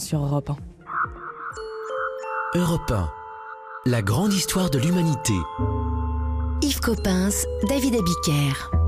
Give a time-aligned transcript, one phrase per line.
[0.00, 0.50] sur Europe
[2.54, 2.58] 1.
[2.58, 3.08] Europe 1.
[3.86, 5.34] La grande histoire de l'humanité.
[6.62, 8.79] Yves Coppens, David Abiker.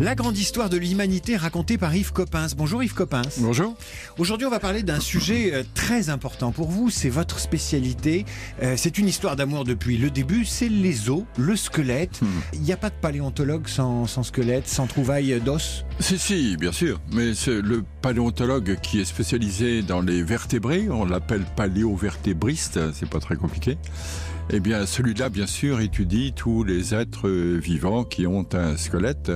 [0.00, 2.54] La grande histoire de l'humanité racontée par Yves Coppens.
[2.56, 3.20] Bonjour Yves Coppens.
[3.40, 3.76] Bonjour.
[4.16, 6.88] Aujourd'hui, on va parler d'un sujet euh, très important pour vous.
[6.88, 8.24] C'est votre spécialité.
[8.62, 10.46] Euh, c'est une histoire d'amour depuis le début.
[10.46, 12.22] C'est les os, le squelette.
[12.22, 12.28] Hmm.
[12.54, 15.84] Il n'y a pas de paléontologue sans, sans squelette, sans trouvaille d'os?
[15.98, 16.98] Si, si, bien sûr.
[17.12, 20.88] Mais c'est le paléontologue qui est spécialisé dans les vertébrés.
[20.88, 22.80] On l'appelle paléovertébriste.
[22.94, 23.76] C'est pas très compliqué.
[24.52, 29.30] Eh bien, celui-là, bien sûr, étudie tous les êtres vivants qui ont un squelette.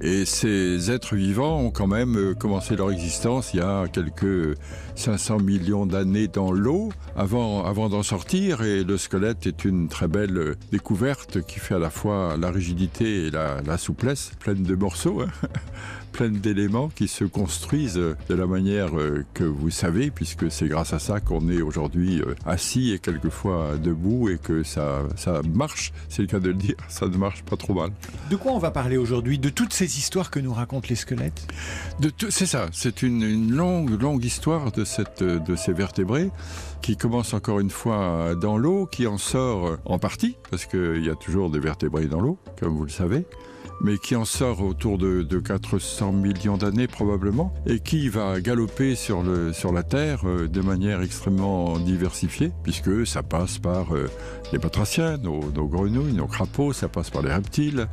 [0.00, 4.56] Et ces êtres vivants ont quand même euh, commencé leur existence il y a quelques
[4.96, 8.62] 500 millions d'années dans l'eau avant, d'en sortir.
[8.62, 12.50] Et le squelette est une très belle euh, découverte qui fait à la fois la
[12.50, 15.22] rigidité et la, la souplesse, pleine de morceaux.
[15.22, 15.48] Hein
[16.12, 20.92] pleine d'éléments qui se construisent de la manière euh, que vous savez, puisque c'est grâce
[20.92, 26.22] à ça qu'on est aujourd'hui assis et quelquefois debout et que ça, ça marche, c'est
[26.22, 27.90] le cas de le dire, ça ne marche pas trop mal.
[28.30, 29.38] De quoi on va parler aujourd'hui?
[29.38, 31.46] De toutes ces histoires que nous racontent les squelettes?
[32.28, 36.30] C'est ça, c'est une, une, longue, longue histoire de, cette, de ces vertébrés
[36.82, 41.10] qui commence encore une fois dans l'eau, qui en sort en partie, parce qu'il y
[41.10, 43.24] a toujours des vertébrés dans l'eau, comme vous le savez
[43.82, 48.94] mais qui en sort autour de, de 400 millions d'années probablement, et qui va galoper
[48.94, 54.08] sur, le, sur la Terre euh, de manière extrêmement diversifiée, puisque ça passe par euh,
[54.52, 57.88] les batraciens, nos, grenouilles, nos crapauds, ça passe par les reptiles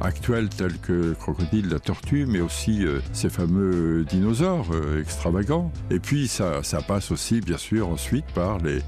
[0.00, 5.72] actuels tels que le crocodile, la tortue, mais aussi euh, ces fameux dinosaures extravagants.
[5.90, 8.80] Et puis ça, ça passe aussi, bien sûr, ensuite par les,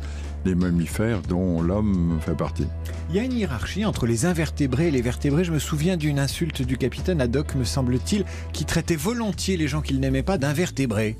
[0.44, 2.66] les mammifères dont l'homme fait partie.
[3.10, 5.44] Il y a une hiérarchie entre les invertébrés et les vertébrés.
[5.44, 9.80] Je me souviens d'une insulte du capitaine Haddock, me semble-t-il, qui traitait volontiers les gens
[9.80, 11.16] qu'il n'aimait pas d'invertébrés.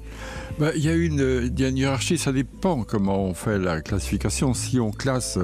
[0.59, 3.59] Ben, il, y a une, il y a une hiérarchie, ça dépend comment on fait
[3.59, 4.55] la classification.
[4.55, 5.39] Si on classe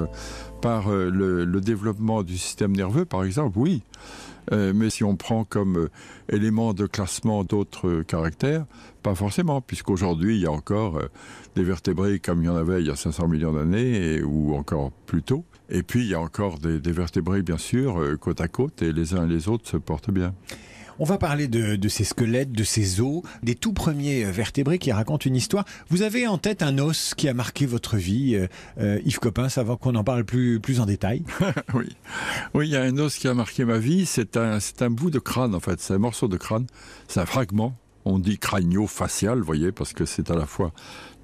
[0.61, 3.83] par euh, le, le développement du système nerveux, par exemple, oui.
[4.53, 5.89] Euh, mais si on prend comme euh,
[6.29, 8.65] élément de classement d'autres euh, caractères,
[9.03, 11.01] pas forcément, puisqu'aujourd'hui il y a encore
[11.57, 14.91] des vertébrés comme il y en avait il y a 500 millions d'années ou encore
[14.91, 15.43] plus tôt.
[15.69, 18.81] Et puis il y a encore des, des vertébrés bien sûr euh, côte à côte
[18.81, 20.33] et les uns et les autres se portent bien.
[20.99, 24.91] On va parler de, de ces squelettes, de ces os, des tout premiers vertébrés qui
[24.91, 25.63] racontent une histoire.
[25.89, 28.47] Vous avez en tête un os qui a marqué votre vie,
[28.79, 31.23] euh, Yves Coppens, avant qu'on en parle plus, plus en détail
[31.75, 31.95] Oui,
[32.55, 34.07] oui, il y a un os qui a marqué ma vie.
[34.07, 36.65] C'est un, un bout de crâne en fait, c'est un morceau de crâne,
[37.07, 37.77] c'est un fragment.
[38.09, 40.71] On dit crânio-facial, voyez, parce que c'est à la fois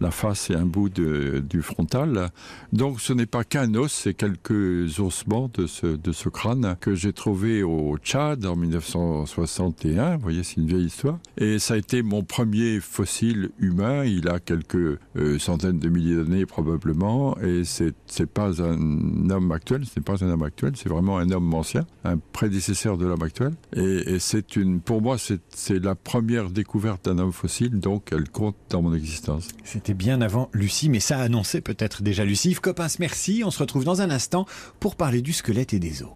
[0.02, 2.30] la face et un bout du frontal.
[2.74, 6.94] Donc ce n'est pas qu'un os, c'est quelques ossements de ce, de ce crâne que
[6.94, 10.18] j'ai trouvé au Tchad en 1961.
[10.18, 11.20] Vous voyez, c'est une vieille histoire.
[11.38, 14.04] Et ça a été mon premier fossile humain.
[14.04, 17.38] Il a quelques euh, centaines de milliers d'années probablement.
[17.40, 21.32] Et c'est pas un homme actuel, ce n'est pas un homme actuel, c'est vraiment un
[21.32, 23.54] homme ancien, un prédécesseur de l'homme actuel.
[23.74, 26.73] Et, et c'est une, pour moi, c'est la première découverte
[27.04, 29.50] d'un homme fossile, donc elle compte dans mon existence.
[29.64, 32.52] C'était bien avant Lucie, mais ça annonçait peut-être déjà Lucie.
[32.52, 33.44] Yves Coppens, merci.
[33.46, 34.46] On se retrouve dans un instant
[34.80, 36.10] pour parler du squelette et des os.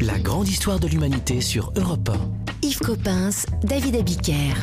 [0.00, 2.66] La grande histoire de l'humanité sur Europe 1.
[2.66, 4.54] Yves Coppens, David Abiker.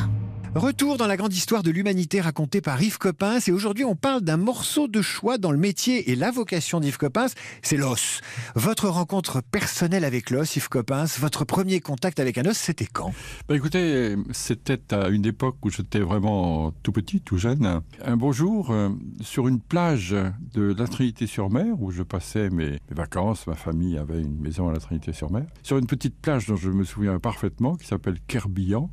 [0.56, 4.22] Retour dans la grande histoire de l'humanité racontée par Yves Coppens et aujourd'hui on parle
[4.22, 7.28] d'un morceau de choix dans le métier et la vocation d'Yves Coppens,
[7.62, 8.20] c'est l'os.
[8.56, 13.12] Votre rencontre personnelle avec l'os, Yves Coppens, votre premier contact avec un os, c'était quand?
[13.48, 17.80] Bah Écoutez, c'était à une époque où j'étais vraiment tout petit, tout jeune.
[18.04, 18.88] Un beau jour, euh,
[19.20, 20.16] sur une plage
[20.54, 24.80] de la Trinité-sur-Mer où je passais mes, vacances, ma famille avait une maison à la
[24.80, 28.90] Trinité-sur-Mer, sur une petite plage dont je me souviens parfaitement qui s'appelle Kerbillan.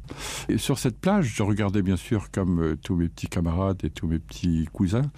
[0.50, 4.08] Et sur cette plage, regardais bien sûr comme euh, tous mes petits camarades et tous
[4.08, 5.10] mes petits cousins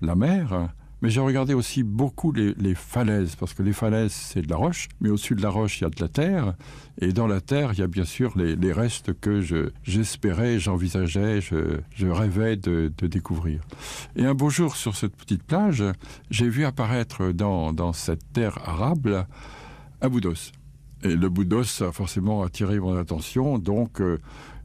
[0.00, 0.72] la mer
[1.02, 4.88] mais j'ai regardé aussi beaucoup les, falaises parce que les falaises c'est de la roche
[5.00, 6.54] mais au-dessus de la roche il y a de la terre
[7.00, 11.40] et dans la terre il y a bien sûr les, restes que je j'espérais j'envisageais
[11.40, 13.60] je, rêvais de, découvrir.
[14.14, 15.82] Et un beau jour sur cette petite plage
[16.30, 19.26] j'ai vu apparaître dans, dans cette terre arable
[20.00, 20.52] un bout d'os
[21.02, 24.20] et le bout d'os a forcément attiré mon attention donc euh,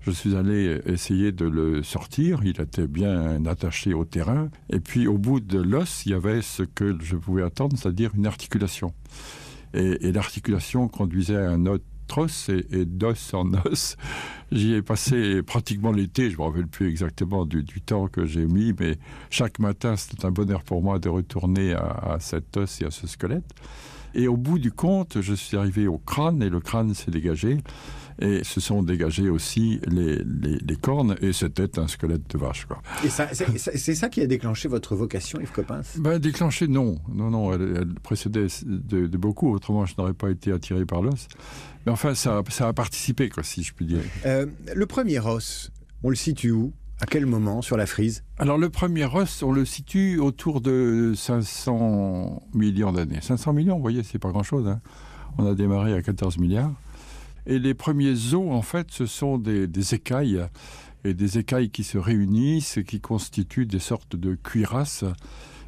[0.08, 2.40] je suis allé essayer de le sortir.
[2.46, 4.50] Il était bien attaché au terrain.
[4.70, 7.90] Et puis au bout de l'os il y avait ce que je pouvais attendre c'est
[7.90, 8.94] à dire une articulation.
[9.74, 11.84] Et, l'articulation conduisait à un autre
[12.16, 13.98] os et, d'os en os.
[14.54, 16.32] J'y ai passé pratiquement l'été.
[16.32, 18.98] Je me rappelle plus exactement du, temps que j'ai mis mais
[19.30, 23.08] chaque matin c'était un bonheur pour moi de retourner à cet os et à ce
[23.08, 23.54] squelette.
[24.14, 27.58] Et au bout du compte, je suis arrivé au crâne et le crâne s'est dégagé.
[28.20, 32.66] Et se sont dégagées aussi les, les, les cornes et c'était un squelette de vache.
[32.66, 32.82] Quoi.
[33.06, 35.98] Et c'est, c'est ça qui a déclenché votre vocation, Yves Coppens?
[36.00, 36.98] Ben, Déclenché, non.
[37.14, 41.02] Non, non, elle, elle précédait de, de, beaucoup, autrement je n'aurais pas été attiré par
[41.02, 41.28] l'os.
[41.86, 44.02] Mais enfin, ça, ça a participé, quoi, si je puis dire.
[44.26, 45.72] Euh, le premier os,
[46.04, 46.74] on le situe où?
[47.00, 48.24] À quel moment sur la frise?
[48.40, 53.20] Alors le premier os, on le situe autour de 500 millions d'années.
[53.22, 54.68] 500 millions, vous voyez, c'est pas grand-chose.
[54.68, 54.82] Hein.
[55.38, 56.74] On a démarré à 14 milliards.
[57.48, 60.46] Et les premiers os, en fait, ce sont des, des, écailles,
[61.06, 65.06] et des écailles qui se réunissent et qui constituent des sortes de cuirasses.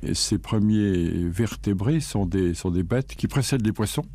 [0.03, 4.05] Et ces premiers vertébrés sont des, sont des bêtes qui précèdent les poissons.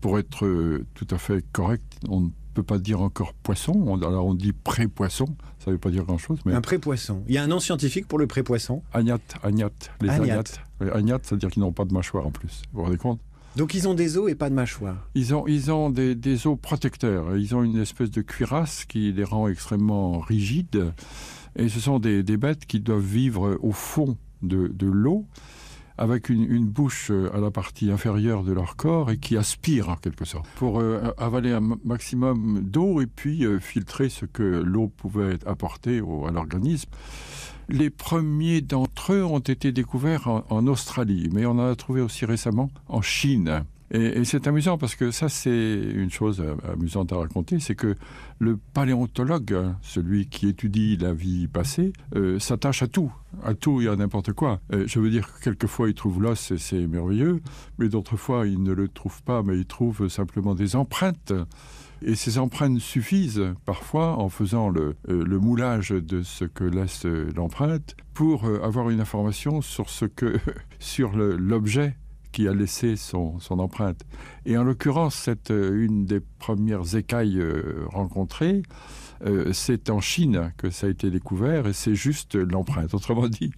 [0.00, 4.26] Pour être tout à fait correct, on ne peut pas dire encore poisson, on, alors
[4.26, 5.26] on dit pré-poisson,
[5.58, 6.40] ça ne veut pas dire grand-chose.
[6.44, 6.52] Mais...
[6.52, 7.22] Un pré-poisson.
[7.28, 8.82] Il y a un nom scientifique pour le pré-poisson?
[8.92, 9.70] Agnat, agnat,
[10.00, 10.42] les Agnat.
[10.80, 10.92] agnat.
[10.94, 12.62] Agnat, c'est-à-dire qu'ils n'ont pas de mâchoire en plus.
[12.72, 13.20] Vous vous rendez compte?
[13.56, 15.08] Donc ils ont des os et pas de mâchoire.
[15.14, 17.36] Ils ont, ils ont des, des os protecteurs.
[17.36, 20.92] Ils ont une espèce de cuirasse qui les rend extrêmement rigides.
[21.56, 25.26] Et ce sont des, des bêtes qui doivent vivre au fond de, de l'eau,
[25.98, 29.96] avec une, une, bouche à la partie inférieure de leur corps et qui aspirent en
[29.96, 34.88] quelque sorte pour euh, avaler un maximum d'eau et puis euh, filtrer ce que l'eau
[34.88, 36.88] pouvait apporter au, à l'organisme.
[37.72, 42.24] Les premiers d'entre eux ont été découverts en, Australie, mais on en a trouvé aussi
[42.24, 43.64] récemment en Chine.
[43.92, 47.96] Et, c'est amusant parce que ça c'est une chose amusante à raconter, c'est que
[48.40, 53.12] le paléontologue, celui qui étudie la vie passée, euh, s'attache à tout,
[53.44, 54.60] à tout et à n'importe quoi.
[54.72, 57.40] Euh, je veux dire que quelquefois il trouve l'os et c'est merveilleux,
[57.78, 61.32] mais d'autres fois il ne le trouve pas, mais il trouve simplement des empreintes.
[62.02, 67.04] Et ces empreintes suffisent parfois en faisant le, euh, le moulage de ce que laisse
[67.04, 70.38] euh, l'empreinte pour euh, avoir une information sur ce que
[70.78, 71.96] sur l'objet
[72.32, 74.02] qui a laissé son, son empreinte.
[74.46, 77.42] Et en l'occurrence, c'est une des premières écailles
[77.88, 78.62] rencontrées.
[79.50, 82.94] C'est en Chine que ça a été découvert et c'est juste l'empreinte.
[82.94, 83.50] Autrement dit,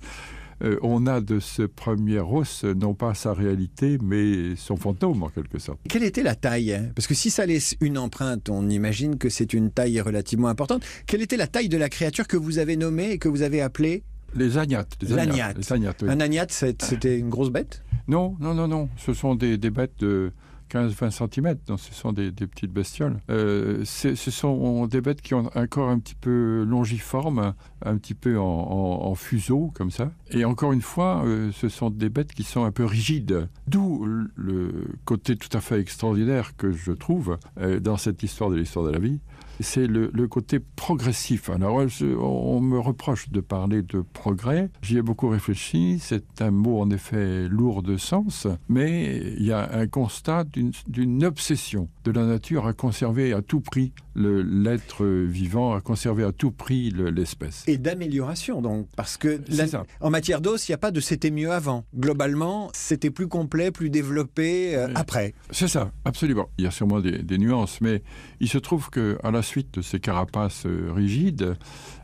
[0.62, 5.28] euh, on a de ce premier os non pas sa réalité mais son fantôme en
[5.28, 5.80] quelque sorte.
[5.88, 9.52] Quelle était la taille Parce que si ça laisse une empreinte, on imagine que c'est
[9.52, 10.82] une taille relativement importante.
[11.06, 13.60] Quelle était la taille de la créature que vous avez nommée et que vous avez
[13.60, 14.02] appelée?
[14.34, 14.86] Les agnats.
[15.02, 15.52] Les agnats.
[15.52, 16.08] Les agnats oui.
[16.08, 17.82] Un agnat, c'était une grosse bête?
[18.08, 18.88] Non, non, non, non.
[18.96, 20.32] Ce sont des, des bêtes de
[20.72, 23.18] 15-20 cm, donc ce sont des, petites bestioles.
[23.30, 27.54] Euh, ce sont des bêtes qui ont un corps un petit peu longiforme,
[27.84, 30.10] un petit peu en fuseau, comme ça.
[30.30, 33.48] Et encore une fois, euh, ce sont des bêtes qui sont un peu rigides.
[33.66, 38.56] D'où le côté tout à fait extraordinaire que je trouve euh, dans cette histoire de
[38.56, 39.20] l'histoire de la vie,
[39.62, 41.50] c'est le, le côté progressif.
[41.50, 44.70] Alors, je, on me reproche de parler de progrès.
[44.82, 45.98] J'y ai beaucoup réfléchi.
[46.00, 50.44] C'est un mot en effet lourd de sens, mais il y a un constat
[50.88, 56.32] d'une obsession de la nature à conserver à tout prix l'être vivant, à conserver à
[56.32, 57.64] tout prix l'espèce.
[57.66, 59.64] Et d'amélioration, donc, parce que la,
[60.00, 61.84] en matière d'os, il n'y a pas de c'était mieux avant.
[61.96, 65.34] Globalement, c'était plus complet, plus développé euh, après.
[65.50, 66.48] C'est ça, absolument.
[66.58, 68.02] Il y a sûrement des, des nuances, mais
[68.40, 71.56] il se trouve qu'à la suite de ces carapaces euh, rigides,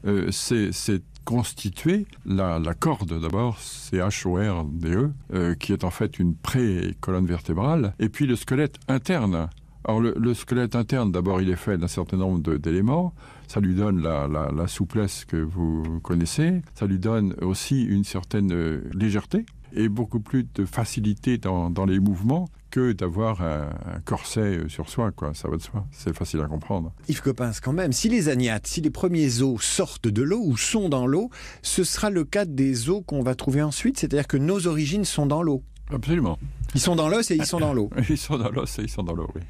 [0.06, 6.34] euh, c'est constitué la, la corde d'abord c'est HORDE euh, qui est en fait une
[6.34, 9.50] pré-colonne vertébrale et puis le squelette interne
[9.88, 13.14] alors le, le squelette interne d'abord il est fait d'un certain nombre d'éléments.
[13.48, 16.60] Ça lui donne la, souplesse que vous connaissez.
[16.74, 22.00] Ça lui donne aussi une certaine euh, légèreté et beaucoup plus de facilité dans, les
[22.00, 23.70] mouvements que d'avoir un,
[24.04, 25.32] corset sur soi quoi.
[25.32, 25.86] Ça va de soi.
[25.90, 26.92] C'est facile à comprendre.
[27.08, 30.58] Yves Coppens quand même si les agnates si les premiers os sortent de l'eau ou
[30.58, 31.30] sont dans l'eau
[31.62, 34.66] ce sera le cas des os qu'on va trouver ensuite c'est à dire que nos
[34.66, 36.38] origines sont dans l'eau absolument.
[36.74, 37.90] Ils sont dans l'os et ils sont dans l'eau.
[38.08, 39.42] Ils sont dans l'os et ils sont dans l'eau oui.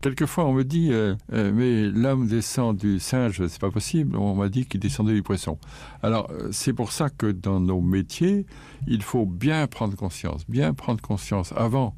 [0.00, 4.16] Quelquefois on me dit euh, euh, mais l'homme descend du singe c'est pas possible.
[4.16, 5.58] On m'a dit qu'il descendait du poisson.
[6.02, 8.46] Alors euh, c'est pour ça que dans nos métiers
[8.86, 11.96] il faut bien prendre conscience bien prendre conscience avant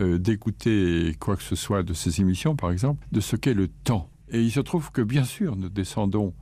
[0.00, 3.66] euh, d'écouter quoi que ce soit de ces émissions par exemple de ce qu'est le
[3.66, 4.08] temps.
[4.30, 6.32] Et il se trouve que bien sûr nous descendons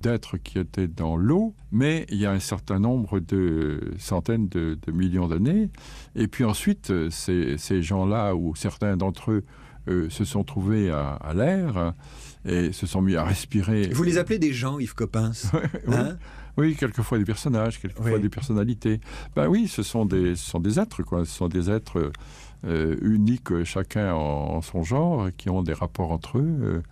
[0.00, 4.78] d'êtres qui étaient dans l'eau mais il y a un certain nombre de centaines de,
[4.86, 5.70] de millions d'années
[6.14, 9.44] et puis ensuite ces, ces gens là ou certains d'entre eux
[9.88, 11.94] euh, se sont trouvés à, à l'air
[12.44, 15.50] et se sont mis à respirer vous les appelez des gens Yves Coppens
[15.86, 15.96] oui.
[16.56, 18.20] oui quelquefois des personnages quelquefois oui.
[18.20, 19.00] des personnalités
[19.34, 22.10] ben oui ce sont des ce sont des êtres quoi ce sont des êtres
[22.66, 26.58] euh, euh, uniques euh, chacun en, en, son genre, qui ont des rapports entre eux.
[26.62, 26.82] Euh,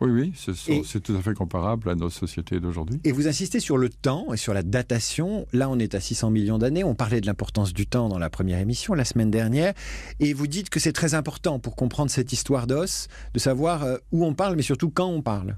[0.00, 3.00] oui, oui, c'est tout à fait comparable à nos sociétés d'aujourd'hui.
[3.04, 5.46] Et vous insistez sur le temps et sur la datation.
[5.52, 6.84] Là, on est à 600 millions d'années.
[6.84, 9.74] On parlait de l'importance du temps dans la première émission, la semaine dernière.
[10.20, 14.24] Et vous dites que c'est très important pour comprendre cette histoire d'os, de savoir où
[14.24, 15.56] on parle, mais surtout quand on parle.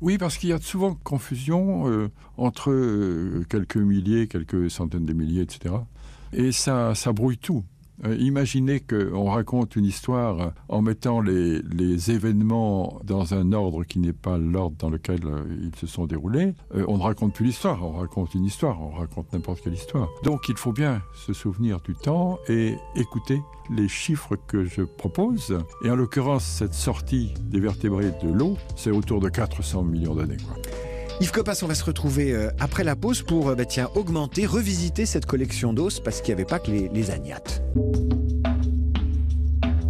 [0.00, 5.12] Oui, parce qu'il y a souvent confusion euh, entre euh, quelques milliers, quelques centaines de
[5.12, 5.74] milliers, etc.
[6.32, 7.64] Et ça, ça brouille tout.
[8.04, 13.98] Euh, imaginez qu'on raconte une histoire en mettant les, les, événements dans un ordre qui
[13.98, 16.52] n'est pas l'ordre dans lequel euh, ils se sont déroulés.
[16.74, 20.08] Euh, on ne raconte plus l'histoire, on raconte une histoire, on raconte n'importe quelle histoire.
[20.22, 25.58] Donc il faut bien se souvenir du temps et écouter les chiffres que je propose.
[25.84, 30.36] Et en l'occurrence, cette sortie des vertébrés de l'eau, c'est autour de 400 millions d'années.
[31.18, 34.44] Yves Copas, on va se retrouver euh, après la pause pour euh, bah, tiens, augmenter,
[34.44, 37.62] revisiter cette collection d'os parce qu'il n'y avait pas que les, les agnates.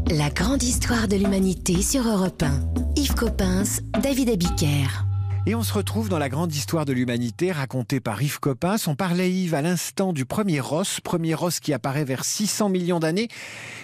[0.09, 2.61] La grande histoire de l'humanité sur Europe 1.
[2.95, 5.05] Yves Coppens, David Abiker.
[5.49, 8.89] Et on se retrouve dans la grande histoire de l'humanité racontée par Yves Coppens.
[8.89, 12.99] On parlait Yves à l'instant du premier os, premier os qui apparaît vers 600 millions
[12.99, 13.29] d'années,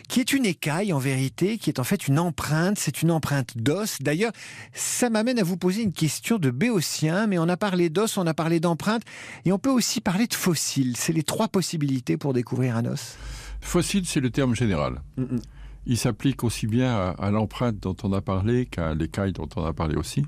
[0.08, 3.56] qui est une écaille en vérité, qui est en fait une empreinte, c'est une empreinte
[3.56, 3.98] d'os.
[4.00, 4.32] D'ailleurs,
[4.72, 8.26] ça m'amène à vous poser une question de béotien, mais on a parlé d'os, on
[8.26, 9.02] a parlé d'empreinte,
[9.44, 10.96] et on peut aussi parler de fossiles.
[10.96, 13.16] C'est les trois possibilités pour découvrir un os.
[13.60, 15.00] Fossile, c'est le terme général.
[15.16, 15.42] Mm -mm.
[15.86, 19.64] Il s'applique aussi bien à, à l'empreinte dont on a parlé qu'à l'écaille dont on
[19.64, 20.24] a parlé aussi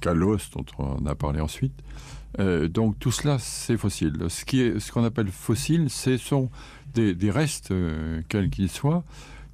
[0.00, 1.74] qu'à l'os dont on a parlé ensuite.
[2.38, 4.14] Euh, donc tout cela, c'est fossile.
[4.28, 4.44] Ce
[4.78, 6.50] ce qu'on appelle fossile, ce sont
[6.94, 9.04] des, des restes, euh, quels qu'ils soient,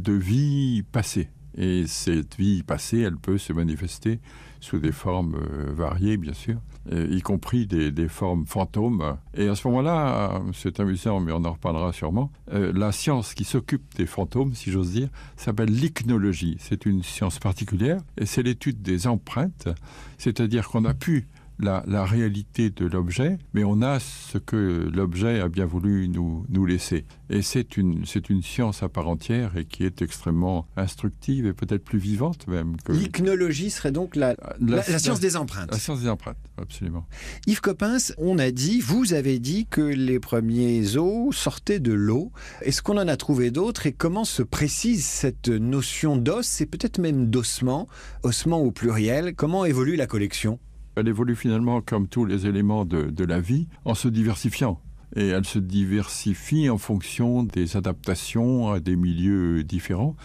[0.00, 1.28] de vie passée.
[1.56, 4.18] Et cette vie passée, elle peut se manifester
[4.64, 6.56] sous des formes euh, variées, bien sûr,
[6.90, 9.16] euh, y compris des, des formes fantômes.
[9.34, 13.44] Et à ce moment-là, c'est amusant, mais on en reparlera sûrement, euh, la science qui
[13.44, 16.56] s'occupe des fantômes, si j'ose dire, s'appelle l'ichnologie.
[16.60, 19.68] C'est une science particulière et c'est l'étude des empreintes,
[20.16, 25.40] c'est-à-dire qu'on a pu la, la réalité de l'objet, mais on a ce que l'objet
[25.40, 27.04] a bien voulu nous, nous laisser.
[27.30, 31.84] Et c'est une, une science à part entière et qui est extrêmement instructive et peut-être
[31.84, 32.76] plus vivante même.
[32.84, 32.92] Que...
[32.92, 35.70] L'ichnologie serait donc la, la, la, la science des empreintes.
[35.70, 37.06] La science des empreintes, absolument.
[37.46, 42.32] Yves Coppens, on a dit, vous avez dit que les premiers os sortaient de l'eau.
[42.62, 46.98] Est-ce qu'on en a trouvé d'autres et comment se précise cette notion d'os et peut-être
[46.98, 47.88] même d'ossement,
[48.22, 49.34] ossement au pluriel?
[49.34, 50.58] Comment évolue la collection?
[50.96, 54.80] Elle évolue finalement comme tous les éléments de, la vie en se diversifiant
[55.16, 60.16] et elle se diversifie en fonction des adaptations à des milieux différents.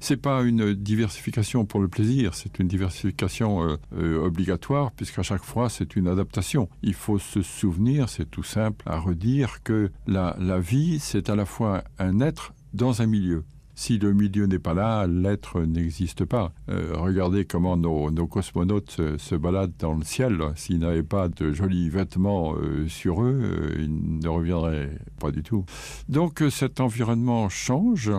[0.00, 5.44] C'est pas une diversification pour le plaisir, c'est une diversification euh, euh, obligatoire puisqu'à chaque
[5.44, 6.70] fois c'est une adaptation.
[6.82, 11.44] Il faut se souvenir, c'est tout simple à redire que la vie c'est à la
[11.44, 13.44] fois un être dans un milieu
[13.78, 16.52] si le milieu n'est pas là, l'être n'existe pas.
[16.68, 20.36] Euh, regardez comment nos, cosmonautes se, baladent dans le ciel.
[20.56, 25.44] S'ils n'avaient pas de jolis vêtements euh, sur eux, euh, ils ne reviendraient pas du
[25.44, 25.64] tout.
[26.08, 28.10] Donc cet environnement change.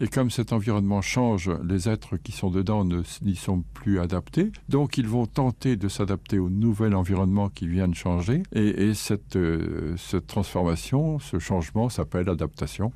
[0.00, 2.84] Et comme cet environnement change, les êtres qui sont dedans
[3.22, 4.52] n'y sont plus adaptés.
[4.70, 8.42] Donc ils vont tenter de s'adapter au nouvel environnement qui vient de changer.
[8.52, 9.38] Et, et cette,
[9.98, 12.90] cette transformation, ce changement s'appelle adaptation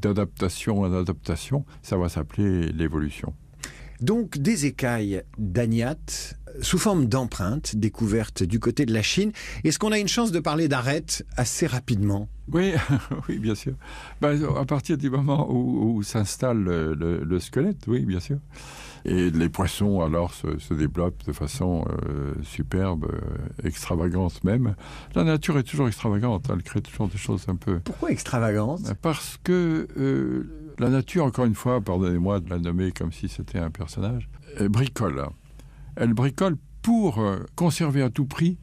[0.00, 3.34] d'adaptation en adaptation, ça va s'appeler l'évolution.
[4.00, 5.96] Donc des écailles d'agnat
[6.60, 9.32] sous forme d'empreintes découvertes du côté de la Chine.
[9.64, 12.28] Est-ce qu'on a une chance de parler d'arête assez rapidement?
[12.52, 12.72] Oui,
[13.28, 13.74] oui, bien sûr.
[14.20, 18.38] Ben, à partir du moment où, où s'installe le, le, le squelette, oui, bien sûr.
[19.08, 24.74] Et les poissons alors se, se développent de façon euh, superbe, euh, extravagante même.
[25.14, 27.80] La nature est toujours extravagante, elle crée toujours des choses un peu.
[27.80, 28.92] Pourquoi extravagante?
[29.00, 33.58] Parce que euh, la nature, encore une fois, pardonnez-moi de la nommer comme si c'était
[33.58, 34.28] un personnage,
[34.68, 35.24] bricole.
[35.96, 37.24] Elle bricole pour
[37.56, 38.58] conserver à tout prix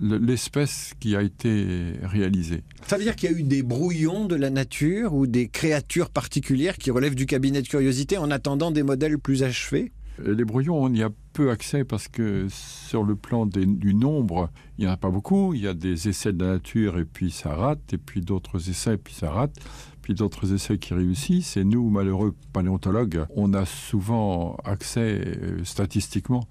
[0.00, 2.62] l'espèce qui a été réalisée.
[2.86, 6.10] Ça veut dire qu'il y a eu des brouillons de la nature ou des créatures
[6.10, 9.92] particulières qui relèvent du cabinet de curiosité en attendant des modèles plus achevés?
[10.22, 14.50] Les brouillons, on y a peu accès parce que sur le plan des, du nombre,
[14.76, 15.54] il n'y en a pas beaucoup.
[15.54, 18.68] Il y a des essais de la nature et puis ça rate, et puis d'autres
[18.68, 19.54] essais et puis ça rate,
[20.02, 21.56] puis d'autres essais qui réussissent.
[21.56, 26.46] Et nous, malheureux paléontologues, on a souvent accès euh, statistiquement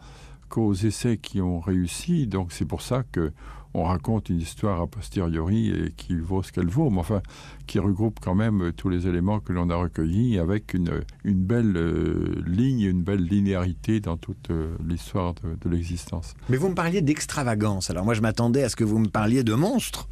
[0.50, 2.28] qu'aux essais qui ont réussi.
[2.28, 3.32] Donc c'est pour ça que
[3.74, 7.22] on raconte une histoire a posteriori et qui vaut ce qu'elle vaut, mais enfin
[7.68, 11.78] qui regroupe quand même tous les éléments que l'on a recueillis avec une, une belle
[11.78, 16.34] euh, ligne, une belle linéarité dans toute euh, l'histoire de, de l'existence.
[16.50, 17.92] Mais vous me parliez d'extravagance.
[17.92, 20.10] Alors moi je m'attendais à ce que vous me parliez de monstres.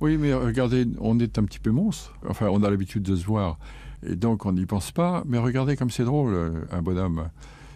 [0.00, 2.14] Oui, mais regardez, on est un petit peu monstre.
[2.28, 3.58] Enfin, on a l'habitude de se voir
[4.04, 5.22] Et donc on n'y pense pas.
[5.26, 7.30] Mais regardez comme c'est drôle, un bonhomme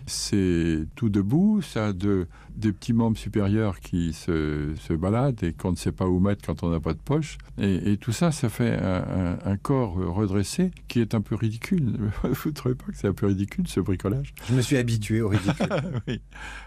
[0.06, 5.72] c'est tout debout, ça de, des petits membres supérieurs qui se, se baladent et qu'on
[5.72, 7.38] ne sait pas où mettre quand on n'a pas de poche.
[7.58, 11.34] Et, et, tout ça, ça fait un, un, un, corps redressé qui est un peu
[11.34, 12.10] ridicule.
[12.22, 14.34] Vous ne trouvez pas que c'est un peu ridicule ce bricolage?
[14.48, 15.68] Je me suis habitué au ridicule.
[16.08, 16.20] oui.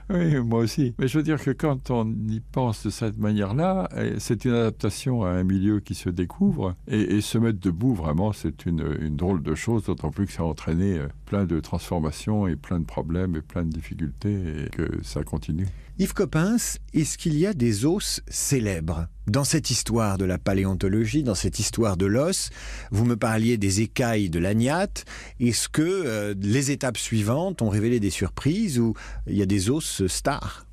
[0.09, 0.93] oui, moi aussi.
[0.99, 5.23] Mais je veux dire que quand on y pense de cette manière-là, c'est une adaptation
[5.23, 6.75] à un milieu qui se découvre.
[6.87, 10.31] Et, et se mettre debout, vraiment, c'est une, une drôle de chose, d'autant plus que
[10.31, 14.69] ça a entraîné plein de transformations et plein de problèmes et plein de difficultés et
[14.69, 15.67] que ça continue.
[16.01, 21.23] Yves Coppens, est-ce qu'il y a des os célèbres dans cette histoire de la paléontologie,
[21.23, 22.51] dans cette histoire de l'os?
[22.89, 25.03] Vous me parliez des écailles de l'agnate.
[25.41, 28.93] Est-ce que euh, les étapes suivantes ont révélé des surprises ou
[29.27, 30.65] il y a des os stars?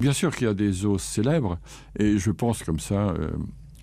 [0.00, 1.60] Bien sûr qu'il y a des os célèbres
[1.96, 3.30] et je pense comme ça euh,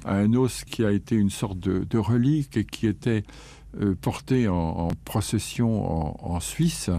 [0.03, 3.23] à un os qui a été une sorte de, relique et qui était
[3.79, 6.89] euh, porté en, procession en Suisse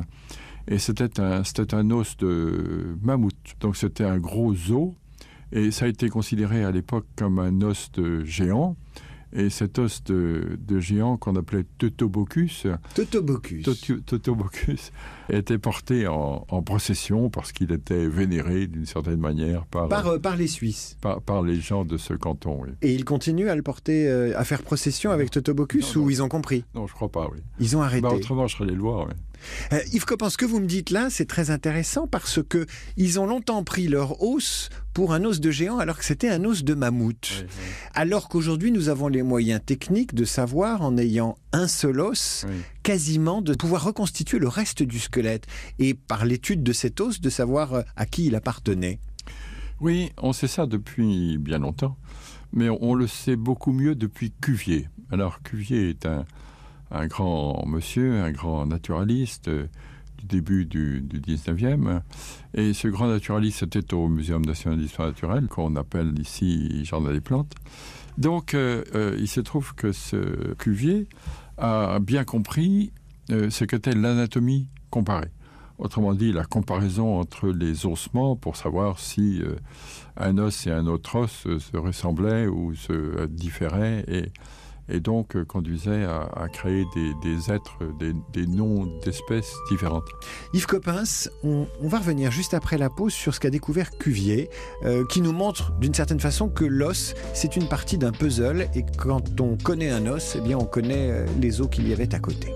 [0.68, 3.34] et c'était un, un os de mammouth.
[3.60, 4.92] Donc c'était un gros os
[5.50, 8.76] et ça a été considéré à l'époque comme un os de géant.
[9.30, 13.62] Et cet os de, de géant qu'on appelait Totobocus Totobocus.
[14.06, 14.90] Totobocus
[15.28, 20.18] était porté en, en procession parce qu'il était vénéré d'une certaine manière par, par, euh,
[20.18, 20.96] par les Suisses.
[21.02, 22.70] par, par les gens de ce canton oui.
[22.80, 26.22] et ils continuent à le porter euh, à faire procession avec Totobocus non, ou ils
[26.22, 26.64] ont compris?
[26.74, 27.40] Non je crois pas oui.
[27.60, 28.00] Ils ont arrêté.
[28.00, 29.12] bah, autrement je serais les lois oui.
[29.72, 32.66] Euh, Yves Coppens, ce que vous me dites là, c'est très intéressant parce que
[32.96, 36.44] ils ont longtemps pris leur os pour un os de géant alors que c'était un
[36.44, 37.28] os de mammouth.
[37.30, 37.64] Oui, oui.
[37.94, 42.56] Alors qu'aujourd'hui, nous avons les moyens techniques de savoir, en ayant un seul os, oui.
[42.82, 45.46] quasiment de pouvoir reconstituer le reste du squelette
[45.78, 48.98] et par l'étude de cet os, de savoir euh, à qui il appartenait.
[49.80, 51.96] Oui, on sait ça depuis bien longtemps,
[52.52, 54.88] mais on le sait beaucoup mieux depuis Cuvier.
[55.10, 56.26] Alors Cuvier est un,
[56.90, 59.66] un grand monsieur, un grand naturaliste euh,
[60.18, 62.00] du début du, du 19e.
[62.54, 67.20] Et ce grand naturaliste était au Muséum national d'histoire naturelle, qu'on appelle ici Jardin des
[67.20, 67.54] plantes.
[68.16, 71.08] Donc euh, euh, il se trouve que ce Cuvier
[71.56, 72.92] a bien compris
[73.28, 75.30] ce qu'était l'anatomie comparée.
[75.78, 79.42] Autrement dit, la comparaison entre les ossements pour savoir si
[80.16, 84.04] un os et un autre os se ressemblaient ou se différaient
[84.88, 90.06] et donc euh, conduisait à, à créer des, des êtres, des, des noms d'espèces différentes.
[90.54, 94.50] Yves Coppens, on, on va revenir juste après la pause sur ce qu'a découvert Cuvier,
[94.84, 98.84] euh, qui nous montre d'une certaine façon que l'os, c'est une partie d'un puzzle et
[98.96, 102.14] quand on connaît un os, eh bien on connaît euh, les os qu'il y avait
[102.14, 102.52] à côté.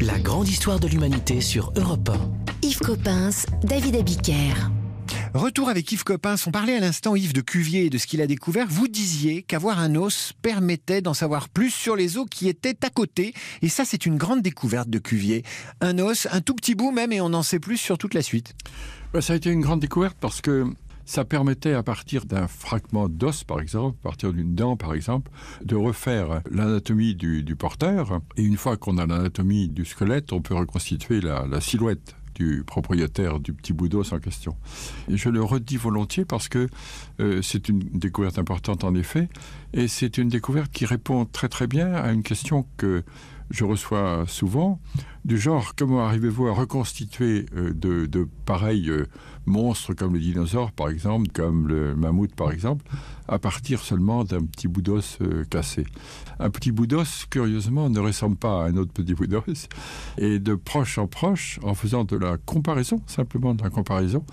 [0.00, 2.66] La grande histoire de l'humanité sur Europe 1.
[2.66, 4.70] Yves Coppens, David Abiker.
[5.34, 8.22] Retour avec Yves Coppens, on parlait à l'instant Yves de Cuvier et de ce qu'il
[8.22, 8.68] a découvert.
[8.70, 12.88] Vous disiez qu'avoir un os permettait d'en savoir plus sur les os qui étaient à
[12.88, 13.34] côté.
[13.60, 15.42] Et ça, c'est une grande découverte de Cuvier.
[15.80, 18.22] Un os, un tout petit bout même, et on en sait plus sur toute la
[18.22, 18.54] suite.
[19.20, 20.66] Ça a été une grande découverte parce que
[21.04, 25.32] ça permettait à partir d'un fragment d'os, par exemple, à partir d'une dent, par exemple,
[25.64, 28.20] de refaire l'anatomie du, porteur.
[28.36, 33.40] Et une fois qu'on a l'anatomie du squelette, on peut reconstituer la silhouette du propriétaire
[33.40, 34.56] du petit bout d'os en question.
[35.08, 36.68] Et je le redis volontiers parce que
[37.20, 39.28] euh, c'est une découverte importante en effet,
[39.72, 43.02] et c'est une découverte qui répond très très bien à une question que
[43.50, 44.80] je reçois souvent,
[45.24, 49.06] du genre comment arrivez-vous à reconstituer euh, de, de pareils euh,
[49.46, 52.84] monstres comme le dinosaure par exemple, comme le mammouth par exemple,
[53.28, 55.84] à partir seulement d'un petit bout d'os euh, cassé.
[56.38, 59.68] Un petit bout d'os, curieusement, ne ressemble pas à un autre petit bout d'os,
[60.18, 64.24] et de proche en proche, en faisant de la comparaison, simplement de la comparaison,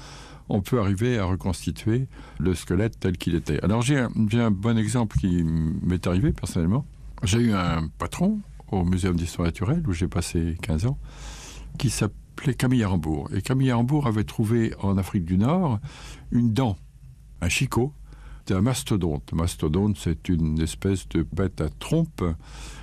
[0.50, 2.08] on peut arriver à reconstituer
[2.40, 3.64] le squelette tel qu'il était.
[3.64, 6.86] Alors j'ai un, un bon exemple qui m'est arrivé personnellement.
[7.24, 8.40] J'ai eu un patron
[8.72, 10.98] au Muséum d'histoire naturelle où j'ai passé 15 ans,
[11.78, 11.90] qui
[12.58, 12.86] Camille.
[13.34, 15.80] Et Camille Arambourg avait trouvé en Afrique du Nord
[16.32, 16.78] une dent,
[17.42, 17.94] un chicot,
[18.50, 19.32] un mastodonte.
[19.34, 22.24] Mastodonte, c'est une espèce de bête à trompe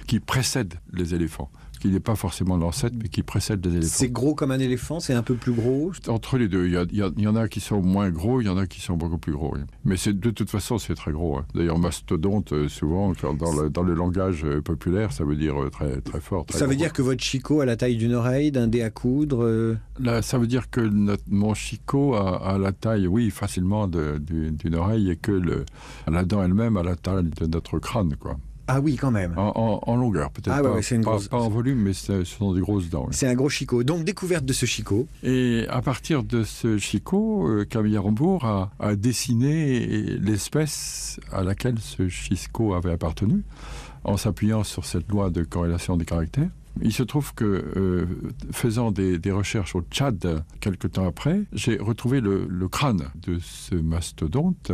[0.07, 3.89] qui précède les éléphants qui n'est pas forcément l'ancêtre, mais qui précède des éléphants.
[3.91, 6.77] C'est gros comme un éléphant, c'est un peu plus gros Entre les deux, il y,
[6.77, 9.19] a, il, en a qui sont moins gros, il y en a qui sont beaucoup
[9.19, 9.55] plus gros.
[9.85, 11.39] Mais de toute façon, c'est très gros.
[11.39, 11.47] Hein.
[11.55, 15.71] D'ailleurs, mastodonte, euh, souvent, dans le, dans le langage euh, populaire, ça veut dire euh,
[15.71, 16.47] très, très fort.
[16.47, 16.73] Très ça gros.
[16.73, 20.23] veut dire que votre chicot a la taille d'une oreille, d'un dé à coudre Là,
[20.23, 25.11] Ça veut dire que notre, mon chicot a, a la taille, oui, facilement d'une oreille
[25.11, 25.65] et que le,
[26.11, 28.37] la dent elle-même a la taille de notre crâne, quoi.
[28.71, 29.33] Ah oui, quand même.
[29.37, 31.29] En, en, en longueur, peut-être ah pas, ouais, une pas, grosse...
[31.29, 33.05] pas en volume, mais ce sont des grosses dents.
[33.09, 33.13] Oui.
[33.13, 33.83] C'est un gros chicot.
[33.83, 35.09] Donc, découverte de ce chicot.
[35.23, 39.87] Et à partir de ce chicot, euh, Camille Rambourg a, a dessiné
[40.19, 43.43] l'espèce à laquelle ce chicot avait appartenu
[44.05, 46.51] en s'appuyant sur cette loi de corrélation des caractères.
[46.83, 47.45] Il se trouve que,
[47.77, 48.07] euh,
[48.53, 54.73] faisant des, recherches au Tchad quelque temps après, j'ai retrouvé le, crâne de ce mastodonte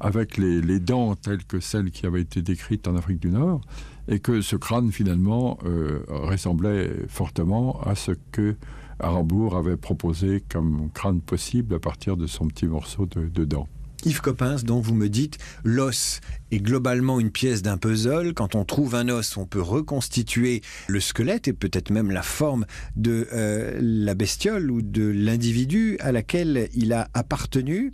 [0.00, 3.60] avec les, les, dents telles que celles qui avaient été décrites en Afrique du Nord,
[4.08, 8.56] et que ce crâne finalement euh, ressemblait fortement à ce que
[9.00, 13.68] Arambourg avait proposé comme crâne possible à partir de son petit morceau de, de dents.
[14.04, 18.32] Yves Coppens, dont vous me dites l'os est globalement une pièce d'un puzzle.
[18.32, 22.64] Quand on trouve un os, on peut reconstituer le squelette et peut-être même la forme
[22.96, 27.92] de euh, la bestiole ou de l'individu à laquelle il a appartenu.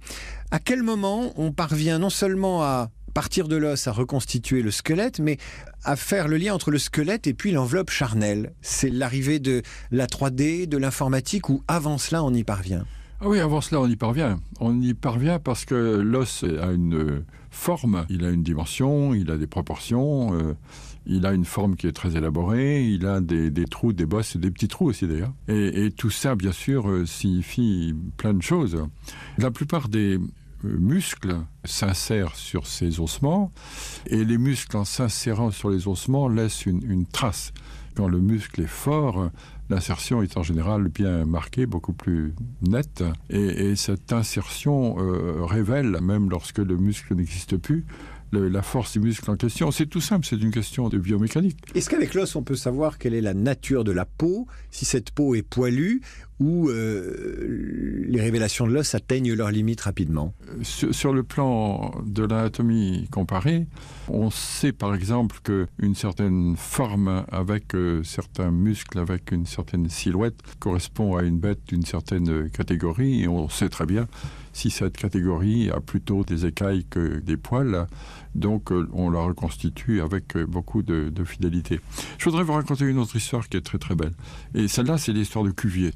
[0.51, 5.21] À quel moment on parvient non seulement à partir de l'os à reconstituer le squelette,
[5.21, 5.38] mais
[5.85, 8.53] à faire le lien entre le squelette et puis l'enveloppe charnelle?
[8.61, 12.85] C'est l'arrivée de la 3D, de l'informatique, ou avant cela on y parvient?
[13.25, 14.39] Ah oui, avant cela, on y parvient.
[14.61, 19.39] On y parvient parce que l'os a une forme, il a une dimension, il a
[19.39, 20.53] des proportions, euh,
[21.07, 24.51] il a une forme qui est très élaborée, il a des, trous, des bosses des
[24.51, 25.33] petits trous aussi d'ailleurs.
[25.49, 28.87] Et, et, tout ça, bien sûr, euh, signifie plein de choses.
[29.39, 30.21] La plupart des
[30.63, 33.51] muscles s'insèrent sur ces ossements
[34.07, 37.55] et les muscles en s'insérant sur les ossements laissent une trace.
[37.95, 39.31] Quand le muscle est fort,
[39.75, 45.99] l'insertion est en général bien marquée, beaucoup plus nette, et, et cette insertion euh, révèle,
[46.01, 47.85] même lorsque le muscle n'existe plus,
[48.35, 49.70] le, la force du muscle en question.
[49.70, 51.59] C'est tout simple, c'est une question de biomécanique.
[51.75, 55.11] Est-ce qu'avec l'os, on peut savoir quelle est la nature de la peau, si cette
[55.11, 56.01] peau est poilue,
[56.40, 60.35] ou euh, les révélations de l'os atteignent leurs limites rapidement?
[60.62, 63.66] Sur, sur le plan de l'anatomie comparée,
[64.09, 70.40] on sait par exemple qu'une certaine forme avec euh, certains muscles, avec une certaine silhouette,
[70.59, 74.09] correspond à une bête d'une certaine catégorie, et on sait très bien
[74.53, 77.87] si cette catégorie a plutôt des écailles que des poils.
[78.35, 81.81] Donc euh, on la reconstitue avec euh, beaucoup de, de fidélité.
[82.18, 84.14] Je voudrais vous raconter une autre histoire qui est très très belle.
[84.55, 85.92] Et celle-là, c'est l'histoire de Cuvier.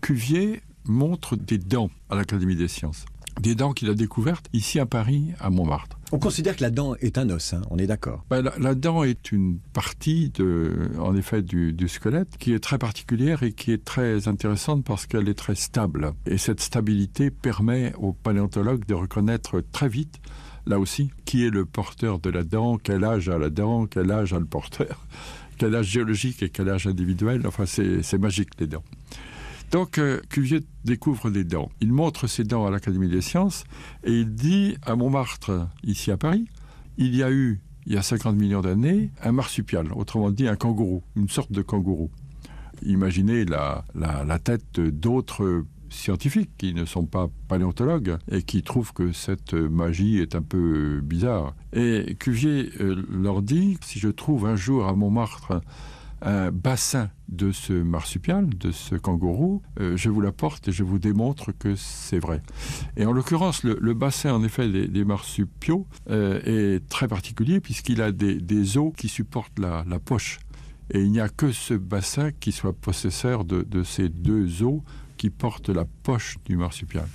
[0.00, 3.04] Cuvier montre des dents à l'Académie des sciences.
[3.40, 5.96] Des dents qu'il a découvertes ici à Paris, à Montmartre.
[6.10, 8.24] On considère que la dent est un os, hein, on est d'accord.
[8.30, 12.58] Ben, la, la dent est une partie de, en effet du, du squelette qui est
[12.58, 16.14] très particulière et qui est très intéressante parce qu'elle est très stable.
[16.26, 20.18] Et cette stabilité permet aux paléontologues de reconnaître très vite
[20.68, 24.12] là aussi qui est le porteur de la dent, quel âge a la dent, quel
[24.12, 25.06] âge a le porteur,
[25.58, 27.46] quel âge géologique et quel âge individuel.
[27.46, 28.84] Enfin, c'est magique les dents.
[29.70, 31.70] Donc euh, Cuvier découvre des dents.
[31.80, 33.64] Il montre ses dents à l'Académie des sciences
[34.04, 36.46] et il dit à Montmartre, ici à Paris,
[36.96, 40.56] il y a eu, il y a 50 millions d'années, un marsupial, autrement dit un
[40.56, 42.10] kangourou, une sorte de kangourou.
[42.82, 48.92] Imaginez la, la, la tête d'autres scientifiques qui ne sont pas paléontologues et qui trouvent
[48.92, 51.54] que cette magie est un peu bizarre.
[51.72, 55.60] Et Cuvier euh, leur dit, si je trouve un jour à Montmartre
[56.20, 60.98] un bassin de ce marsupial, de ce kangourou, euh, je vous l'apporte et je vous
[60.98, 62.42] démontre que c'est vrai.
[62.96, 68.12] Et en l'occurrence, le, bassin en effet des, marsupiaux euh, est très particulier puisqu'il a
[68.12, 70.40] des, os qui supportent la, la poche.
[70.90, 74.80] Et il n'y a que ce bassin qui soit possesseur de, de ces deux os
[75.18, 77.06] qui portent la poche du marsupial.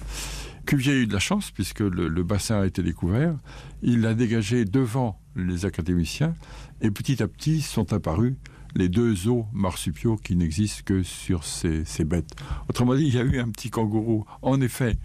[0.65, 3.35] Cuvier a eu de la chance puisque le, le bassin a été découvert.
[3.81, 6.35] Il l'a dégagé devant les académiciens
[6.81, 8.35] et petit à petit sont apparus
[8.75, 12.31] les deux os marsupiaux qui n'existent que sur ces, ces bêtes.
[12.69, 14.97] Autrement dit, il y a eu un petit kangourou, en effet,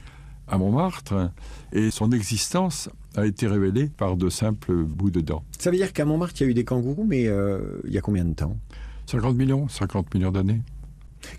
[0.47, 1.31] à Montmartre,
[1.73, 5.45] et son existence a été révélée par de simples bouts de dents.
[5.59, 7.99] Ça veut dire qu'à Montmartre, il y a eu des kangourous, mais euh, il y
[7.99, 8.57] a combien de temps?
[9.07, 10.61] 50 millions, 50 millions d'années.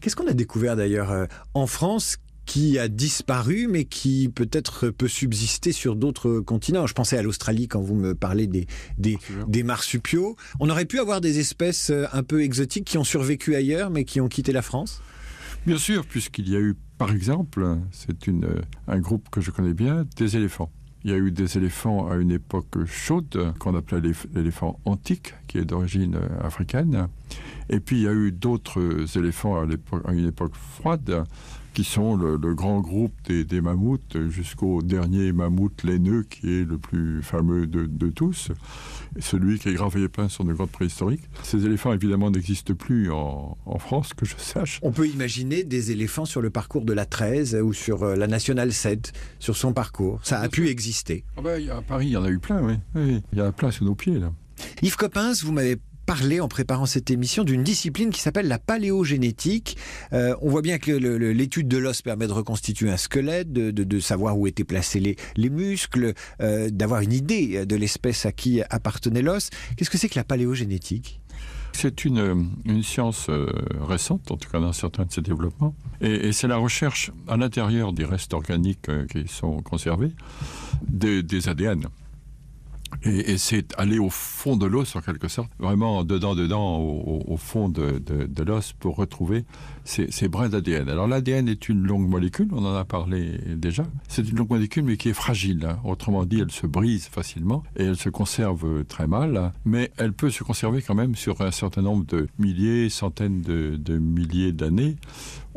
[0.01, 5.07] Qu'est-ce qu'on a découvert d'ailleurs euh, en France qui a disparu mais qui peut-être peut
[5.07, 6.87] subsister sur d'autres continents?
[6.87, 8.65] Je pensais à l'Australie quand vous me parlez des,
[8.97, 10.35] des, des marsupiaux.
[10.59, 14.03] On aurait pu avoir des espèces euh, un peu exotiques qui ont survécu ailleurs mais
[14.03, 15.01] qui ont quitté la France?
[15.65, 18.27] Bien sûr, puisqu'il y a eu par exemple, c'est
[18.87, 20.69] un groupe que je connais bien, des éléphants.
[21.03, 25.57] Il y a eu des éléphants à une époque chaude qu'on appelait l'éléphant antique qui
[25.57, 27.07] est d'origine euh, africaine.
[27.69, 31.23] Et puis il y a eu d'autres éléphants à, une époque froide
[31.73, 37.21] qui sont le, grand groupe des, mammouths jusqu'au dernier mammouth laineux qui est le plus
[37.21, 38.51] fameux de tous
[39.19, 41.23] celui qui est gravé peint sur de grottes préhistoriques.
[41.43, 44.79] Ces éléphants évidemment n'existent plus en, en France que je sache.
[44.81, 48.27] On peut imaginer des éléphants sur le parcours de la 13 ou sur euh, la
[48.27, 50.19] nationale 7 sur son parcours.
[50.23, 51.23] Ça a pu exister.
[51.37, 52.73] Ah ben, à Paris il y en a eu plein oui.
[52.95, 54.31] Oui, il y a plein sous nos pieds là.
[54.81, 55.77] Yves Coppens vous m'avez
[56.09, 59.77] parlé en préparant cette émission d'une discipline qui s'appelle la paléogénétique.
[60.11, 64.35] Euh, on voit bien que l'étude de l'os permet de reconstituer un squelette, de, savoir
[64.35, 69.21] où étaient placés les, les muscles, euh, d'avoir une idée de l'espèce à qui appartenait
[69.21, 69.51] l'os.
[69.77, 71.21] Qu'est-ce que c'est que la paléogénétique?
[71.73, 72.49] C'est une,
[72.81, 73.45] science euh,
[73.79, 77.93] récente, en tout cas dans certains de ses développements, et, c'est la recherche à l'intérieur
[77.93, 80.13] des restes organiques qui sont conservés
[80.87, 81.85] des ADN.
[83.03, 87.69] Et, c'est aller au fond de l'os en quelque sorte, vraiment dedans, dedans, au, fond
[87.69, 88.01] de,
[88.43, 89.45] l'os pour retrouver
[89.85, 90.89] ces, brins d'ADN.
[90.89, 93.85] Alors l'ADN est une longue molécule, on en a parlé déjà.
[94.07, 95.65] C'est une longue molécule mais qui est fragile.
[95.65, 95.79] Hein.
[95.83, 100.29] Autrement dit, elle se brise facilement et elle se conserve très mal, mais elle peut
[100.29, 104.97] se conserver quand même sur un certain nombre de milliers, centaines de milliers d'années.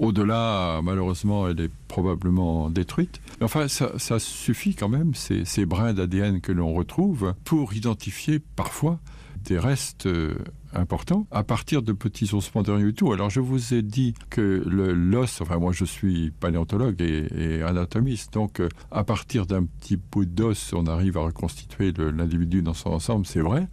[0.03, 3.21] Au-delà, malheureusement, elle est probablement détruite.
[3.38, 8.99] Mais enfin, ça, suffit quand même, ces, brins d'ADN que l'on retrouve, pour identifier parfois
[9.45, 10.35] des restes euh,
[10.75, 13.12] importants à partir de petits ossements de du tout.
[13.12, 18.61] Alors je vous ai dit que l'os, enfin moi je suis paléontologue et, anatomiste, donc
[18.61, 23.27] euh, à partir d'un petit bout d'os, on arrive à reconstituer l'individu dans son ensemble,
[23.27, 23.69] c'est vrai,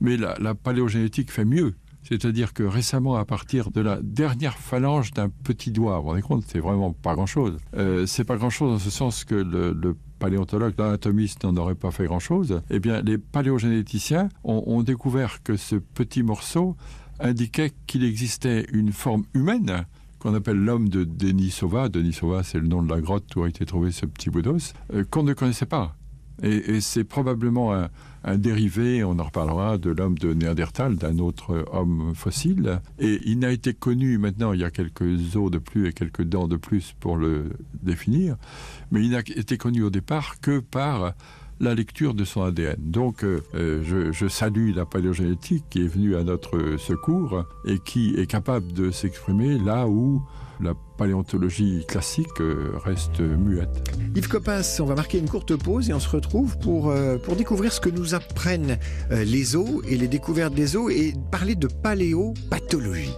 [0.00, 1.74] mais la paléogénétique fait mieux.
[2.08, 6.22] C'est-à-dire que récemment, à partir de la dernière phalange d'un petit doigt, vous vous rendez
[6.22, 7.58] compte, c'est vraiment pas grand-chose.
[7.76, 12.06] Euh, c'est pas grand-chose dans ce sens que le, paléontologue, l'anatomiste n'en aurait pas fait
[12.06, 12.62] grand-chose.
[12.70, 16.76] Eh bien, les paléogénéticiens ont, ont découvert que ce petit morceau
[17.20, 19.84] indiquait qu'il existait une forme humaine
[20.18, 21.88] qu'on appelle l'homme de Denisova.
[21.88, 24.74] Denisova, c'est le nom de la grotte où a été trouvé ce petit bout d'os,
[24.92, 25.94] euh, qu'on ne connaissait pas.
[26.42, 32.12] Et, c'est probablement un, dérivé, on en reparlera, de l'homme de Néandertal, d'un autre homme
[32.14, 32.80] fossile.
[32.98, 36.22] Et il n'a été connu maintenant, il y a quelques os de plus et quelques
[36.22, 37.50] dents de plus pour le
[37.82, 38.36] définir,
[38.90, 41.14] mais il n'a été connu au départ que par
[41.60, 42.76] la lecture de son ADN.
[42.78, 43.40] Donc euh,
[43.82, 48.90] je salue la paléogénétique qui est venue à notre secours et qui est capable de
[48.90, 50.22] s'exprimer là où
[50.60, 53.90] la paléontologie classique euh, reste muette.
[54.14, 57.36] Yves Coppens, on va marquer une courte pause et on se retrouve pour, euh, pour
[57.36, 58.78] découvrir ce que nous apprennent
[59.10, 63.14] euh, les os et les découvertes des os et parler de paléopathologie.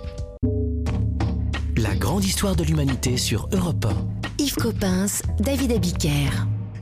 [1.77, 4.43] La grande histoire de l'humanité sur Europe 1.
[4.43, 6.31] Yves Coppens, David Abiker.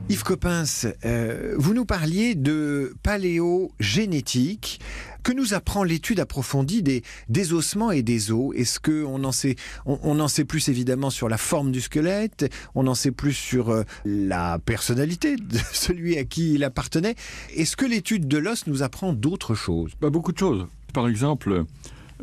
[0.09, 4.79] Yves Coppens, euh, vous nous parliez de paléogénétique.
[5.23, 8.55] Que nous apprend l'étude approfondie des, ossements et des os?
[8.55, 9.55] Est-ce qu'on en, sait,
[9.85, 12.51] on en sait plus évidemment sur la forme du squelette?
[12.75, 17.15] On en sait plus sur euh, la personnalité de celui à qui il appartenait?
[17.55, 19.91] Est-ce que l'étude de l'os nous apprend d'autres choses?
[20.01, 20.67] Bah, Beaucoup de choses.
[20.93, 21.65] Par exemple,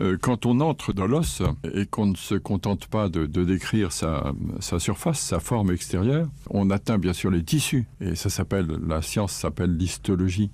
[0.01, 4.33] euh, quand on entre dans l'os et qu'on ne se contente pas de, décrire sa,
[4.61, 9.01] sa surface, sa forme extérieure, on atteint bien sûr les tissus et ça s'appelle la
[9.01, 10.51] science s'appelle l'histologie.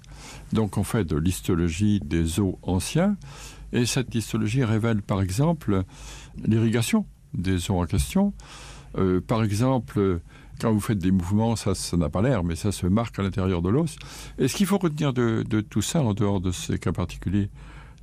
[0.52, 3.16] Donc on fait de l'histologie des os anciens
[3.72, 5.82] et cette histologie révèle par exemple
[6.44, 8.32] l'irrigation des os en question.
[8.96, 10.20] Euh, par exemple,
[10.60, 13.62] quand vous faites des mouvements, ça n'a pas l'air, mais ça se marque à l'intérieur
[13.62, 13.96] de l'os.
[14.38, 17.50] Et ce qu'il faut retenir de, de tout ça, en dehors de ces cas particuliers,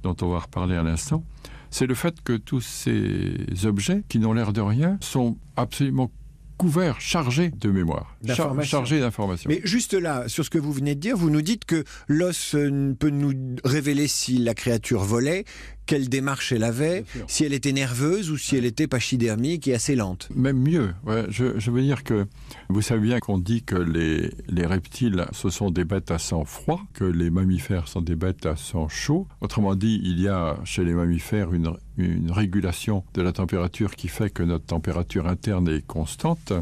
[0.04, 1.24] dont on va reparler à l'instant,
[1.72, 6.12] c'est le fait que tous ces objets qui n'ont l'air de rien sont absolument
[6.58, 9.50] couverts, chargés de mémoire, char chargés d'informations.
[9.50, 12.52] Mais juste là, sur ce que vous venez de dire, vous nous dites que l'os
[12.52, 15.46] peut nous révéler si la créature volait,
[15.90, 19.96] quelle démarche elle avait, si elle était nerveuse ou si elle était pachydermique et assez
[19.96, 20.30] lente.
[20.36, 22.28] Même mieux, ouais, je, je veux dire que
[22.70, 26.46] vous savez bien qu'on dit que les, les reptiles ce sont des bêtes à sang
[26.46, 29.26] froid, que les mammifères sont des bêtes à sang chaud.
[29.42, 34.10] Autrement dit, il y a chez les mammifères une, une régulation de la température qui
[34.10, 36.54] fait que notre température interne est constante.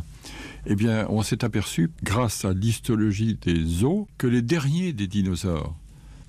[0.67, 5.75] Eh bien, on s'est aperçu, grâce à l'histologie des os, que les derniers des dinosaures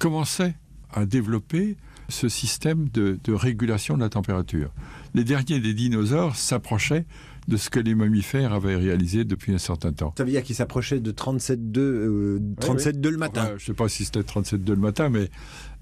[0.01, 0.57] commençaient
[0.93, 1.77] à développer
[2.09, 4.73] ce système de, de régulation de la température.
[5.15, 7.07] Les derniers des dinosaures s'approchaient
[7.49, 10.13] de ce que les mammifères avaient réalisé depuis un certain temps.
[10.19, 13.11] Ça veut dire qu'ils s'approchaient de 37,2 euh, 37 oui, oui.
[13.13, 13.43] le matin.
[13.43, 15.31] Enfin, je ne sais pas si c'était 37,2 le matin, mais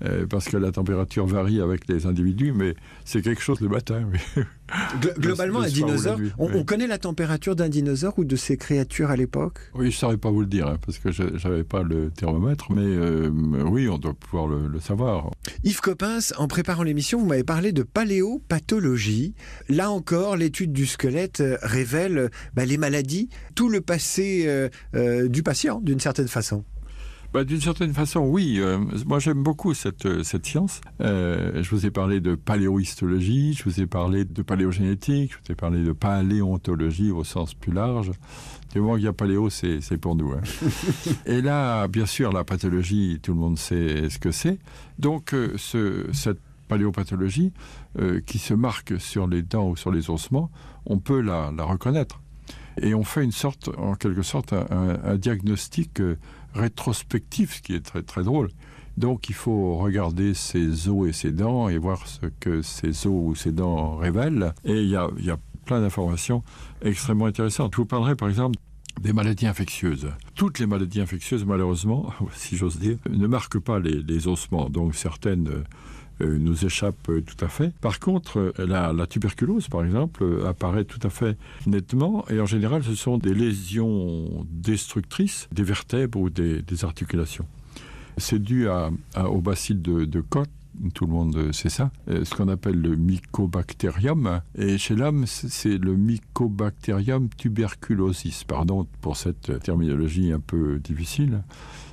[0.04, 4.08] euh, parce que la température varie avec les individus, mais c'est quelque chose le matin.
[5.18, 9.58] Globalement, un dinosaure, on, connaît la température d'un dinosaure ou de ces créatures à l'époque?
[9.74, 12.10] Oui, je ne saurais pas vous le dire, hein, parce que je n'avais pas le
[12.10, 15.30] thermomètre, mais euh, oui, on doit pouvoir le, le savoir.
[15.62, 19.34] Yves Coppens, en préparant l'émission, vous m'avez parlé de paléopathologie.
[19.68, 25.42] Là encore, l'étude du squelette révèle bah, les maladies, tout le passé euh, euh, du
[25.42, 26.64] patient, d'une certaine façon.
[27.36, 28.56] Bah, D'une certaine façon, oui.
[28.60, 30.80] Euh, moi, j'aime beaucoup cette, cette science.
[31.02, 35.52] Euh, je vous ai parlé de paléohistologie, je vous ai parlé de paléogénétique, je vous
[35.52, 38.12] ai parlé de paléontologie au sens plus large.
[38.72, 40.32] Du moment qu'il y a paléo, c'est pour nous.
[40.32, 40.40] Hein.
[41.26, 44.58] Et là, bien sûr, la pathologie, tout le monde sait ce que c'est.
[44.98, 47.52] Donc, euh, ce, cette paléopathologie
[47.98, 50.50] euh, qui se marque sur les dents ou sur les ossements,
[50.86, 52.18] on peut la, la reconnaître.
[52.80, 56.16] Et on fait une sorte, en quelque sorte, un, un diagnostic euh,
[56.56, 58.48] rétrospectif, ce qui est très très drôle.
[58.96, 63.12] Donc il faut regarder ses os et ses dents et voir ce que ces os
[63.12, 64.54] ou ces dents révèlent.
[64.64, 66.42] Et il y a, y a plein d'informations
[66.82, 67.72] extrêmement intéressantes.
[67.72, 68.56] Je vous parlerai par exemple
[69.00, 70.08] des maladies infectieuses.
[70.34, 74.70] Toutes les maladies infectieuses, malheureusement, si j'ose dire, ne marquent pas les, les ossements.
[74.70, 75.64] Donc certaines euh,
[76.20, 77.72] nous échappent euh, tout à fait.
[77.80, 82.24] Par contre, euh, la, tuberculose, par exemple, euh, apparaît tout à fait nettement.
[82.28, 87.46] Et en général, ce sont des lésions destructrices des vertèbres ou des, articulations.
[88.18, 90.48] C'est dû à, à, de, de Côte
[90.94, 94.40] tout le monde sait ça, euh, ce qu'on appelle le mycobacterium.
[94.56, 98.44] Et chez l'homme, c'est le mycobacterium tuberculosis.
[98.44, 101.42] Pardon pour cette terminologie un peu difficile.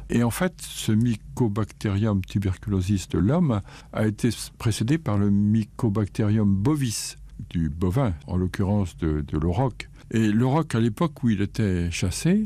[0.10, 3.62] Et en fait, ce mycobacterium tuberculosis de l'homme
[3.92, 7.18] a été précédé par le mycobacterium bovis
[7.50, 9.90] du bovin, en l'occurrence de, de l'auroch.
[10.12, 12.44] Et l'auroch, à l'époque où il était chassé,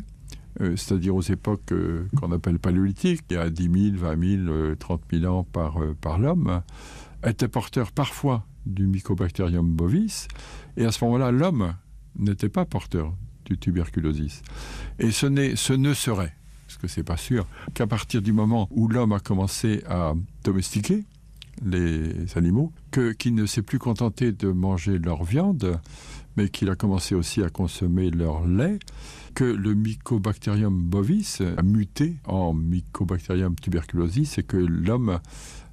[0.62, 4.50] euh, c'est-à-dire aux époques euh, qu'on appelle paléolithiques, il y a 10 000, 20 000,
[4.50, 6.62] euh, 30 000 ans par, euh, par l'homme,
[7.24, 10.28] était porteur parfois du mycobacterium bovis,
[10.76, 11.74] et à ce moment-là, l'homme
[12.18, 13.14] n'était pas porteur
[13.46, 14.42] du tuberculosis.
[15.00, 16.34] Et ce, ce ne serait,
[16.78, 20.14] parce que c'est pas sûr, qu'à partir du moment où l'homme a commencé à
[20.44, 21.06] domestiquer
[21.66, 25.80] les animaux, qu'il qu ne s'est plus contenté de manger leur viande,
[26.36, 28.78] mais qu'il a commencé aussi à consommer leur lait,
[29.34, 35.20] que le mycobacterium bovis a muté en mycobacterium tuberculosis et que l'homme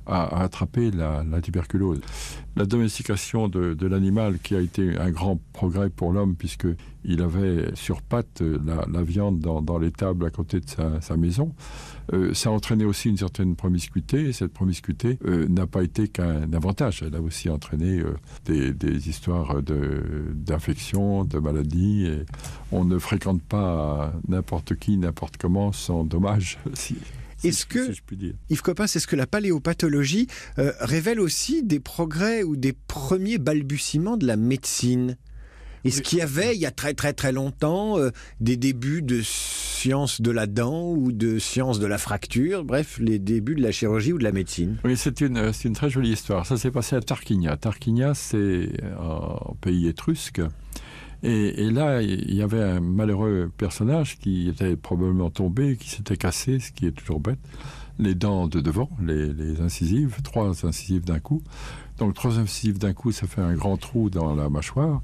[0.07, 2.01] a attrapé la, tuberculose.
[2.57, 6.67] La domestication de, l'animal qui a été un grand progrès pour l'homme puisque
[7.05, 11.17] il avait sur patte la, la viande dans, dans les tables à côté de sa,
[11.17, 11.55] maison,
[12.13, 16.09] euh, ça a entraîné aussi une certaine promiscuité et cette promiscuité euh, n'a pas été
[16.09, 17.03] qu'un avantage.
[17.07, 18.15] Elle a aussi entraîné euh,
[18.47, 22.09] des, histoires d'infections, de, de maladies
[22.73, 26.59] on ne fréquente pas n'importe qui, n'importe comment sans dommage.
[27.45, 28.01] Est-ce que, si
[28.51, 30.29] Yves Copin, est-ce que la paléopathologie
[30.59, 35.17] euh, révèle aussi des progrès ou des premiers balbutiements de la médecine?
[35.85, 39.21] Est-ce qu'il y avait, il y a très très très longtemps, euh, des débuts de
[39.23, 43.71] sciences de la dent ou de sciences de la fracture, bref, les débuts de la
[43.71, 46.47] chirurgie ou de la médecine Oui, c'est une, une très jolie histoire.
[46.47, 47.59] Ça s'est passé à Tarquinia.
[47.59, 50.41] Tarquinia, c'est un pays étrusque.
[51.27, 56.61] Et, là, il y avait un malheureux personnage qui était probablement tombé, qui s'était cassé,
[56.61, 57.39] ce qui est toujours bête,
[57.99, 61.43] les dents de devant, les, incisives, trois incisives d'un coup.
[61.97, 65.01] Donc trois incisives d'un coup, ça fait un grand trou dans la mâchoire.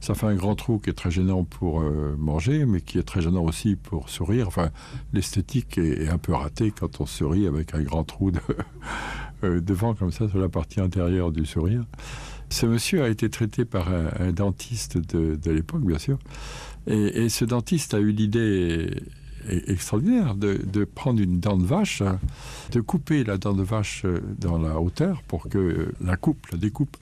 [0.00, 3.04] Ça fait un grand trou qui est très gênant pour euh, manger, mais qui est
[3.04, 4.48] très gênant aussi pour sourire.
[4.48, 4.70] Enfin,
[5.14, 8.30] l'esthétique est, un peu ratée quand on sourit avec un grand trou
[9.44, 11.84] euh, devant comme ça sur la partie intérieure du sourire.
[12.52, 16.18] Ce monsieur a été traité par un, un dentiste de, de l'époque, bien sûr.
[16.86, 18.90] Et, et ce dentiste a eu l'idée
[19.66, 22.02] extraordinaire de, de prendre une dent de vache,
[22.70, 24.04] de couper la dent de vache
[24.38, 26.96] dans la hauteur pour que la coupe, la découpe,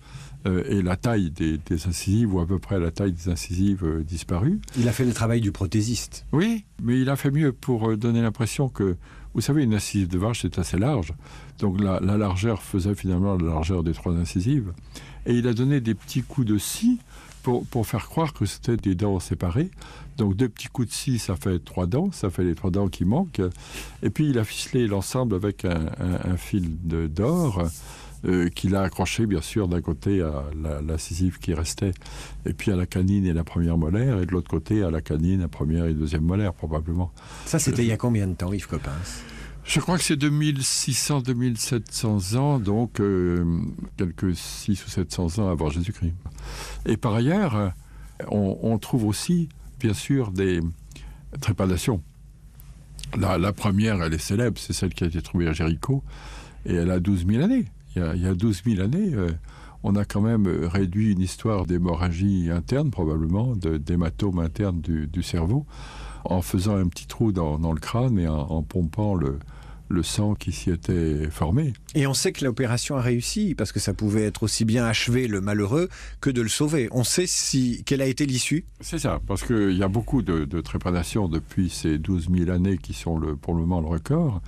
[0.47, 3.85] euh, et la taille des, des incisives ou à peu près la taille des incisives
[3.85, 4.59] euh, disparues.
[4.79, 6.25] Il a fait le travail du prothésiste.
[6.33, 8.97] Oui, mais il a fait mieux pour euh, donner l'impression que
[9.35, 11.15] vous savez une incisive de vache c'est assez large,
[11.59, 14.73] donc la, la largeur faisait finalement la largeur des trois incisives
[15.27, 16.99] et il a donné des petits coups de scie
[17.43, 19.71] pour, faire croire que c'était des dents séparées.
[20.19, 22.89] Donc deux petits coups de scie, ça fait trois dents, ça fait les trois dents
[22.89, 23.41] qui manquent.
[24.03, 26.77] Et puis il a ficelé l'ensemble avec un fil
[27.09, 27.63] d'or
[28.27, 30.45] euh, qu'il a accroché bien sûr d'un côté à
[30.83, 31.93] l'incisive la, qui restait
[32.45, 35.01] et puis à la canine et la première molaire et de l'autre côté à la
[35.01, 37.13] canine, la première et deuxième molaire probablement.
[37.47, 38.91] Ça c'était euh, il y a combien de temps Yves Coppens
[39.65, 43.43] Je crois que c'est 2600-2700 ans, donc euh,
[43.97, 46.13] quelques 6 ou 700 ans avant Jésus-Christ.
[46.85, 47.73] Et par ailleurs,
[48.29, 50.61] on, on trouve aussi, bien sûr, des
[51.41, 52.03] trépanations.
[53.19, 56.05] La, la première, elle est célèbre, c'est celle qui a été trouvée à Jéricho,
[56.67, 57.67] et elle a 12 000 années.
[57.95, 59.31] Il y a, il y a 12 000 années, euh,
[59.83, 65.67] on a quand même réduit une histoire d'hémorragie interne, probablement, d'hématome interne du, du cerveau,
[66.25, 69.39] en faisant un petit trou dans, dans le crâne et en, en pompant le,
[69.91, 71.73] le sang qui s'y était formé.
[71.95, 75.27] Et on sait que l'opération a réussi parce que ça pouvait être aussi bien achever
[75.27, 75.89] le malheureux
[76.21, 76.89] que de le sauver.
[76.93, 78.65] On sait si quelle a été l'issue?
[78.81, 82.79] C'est ça, parce qu'il y a beaucoup de, de trépanations depuis ces 12 000 années
[82.79, 84.41] qui sont le, pour le moment le record.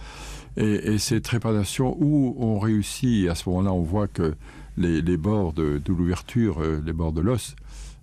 [0.57, 4.35] Et, et ces trépanations où on réussit, à ce moment-là on voit que
[4.77, 7.55] les, bords de, de l'ouverture, euh, les bords de l'os,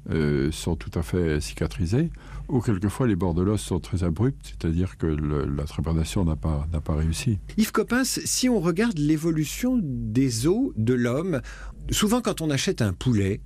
[0.10, 2.10] euh, sont tout à fait cicatrisés,
[2.50, 6.36] ou quelquefois les bords de l'os sont très abrupts, c'est-à-dire que le, la trépanation n'a
[6.36, 7.39] pas, n'a pas réussi.
[7.58, 11.41] Yves Coppens, si on regarde l'évolution des os de l'homme,
[11.91, 13.41] souvent quand on achète un poulet,